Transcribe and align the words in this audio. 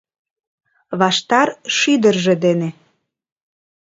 Ваштар 0.99 1.49
шӱдыржӧ 1.77 2.33
дене 2.43 2.69